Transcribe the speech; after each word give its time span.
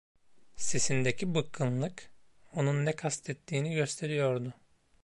Sesindeki 0.55 1.35
bıkkınlık 1.35 2.09
onun 2.53 2.85
ne 2.85 2.95
kastettiğini 2.95 3.73
gösteriyordu. 3.75 4.53